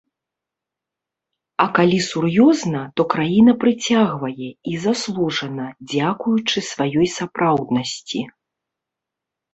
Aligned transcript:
А 1.65 1.67
калі 1.79 1.99
сур'ёзна, 2.05 2.81
то 2.97 3.01
краіна 3.15 3.53
прыцягвае, 3.65 4.49
і 4.71 4.79
заслужана, 4.87 5.65
дзякуючы 5.93 6.57
сваёй 6.71 7.07
сапраўднасці. 7.21 8.19